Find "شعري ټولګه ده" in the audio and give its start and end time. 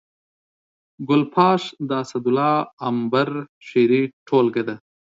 3.67-4.75